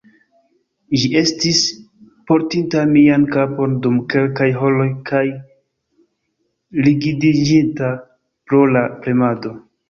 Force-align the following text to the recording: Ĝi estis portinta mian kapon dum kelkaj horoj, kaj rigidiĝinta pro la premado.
Ĝi 0.99 1.09
estis 1.19 1.57
portinta 2.31 2.85
mian 2.93 3.27
kapon 3.35 3.75
dum 3.83 3.99
kelkaj 4.13 4.47
horoj, 4.63 4.87
kaj 5.11 5.23
rigidiĝinta 6.89 7.93
pro 8.49 8.63
la 8.73 8.83
premado. 9.07 9.55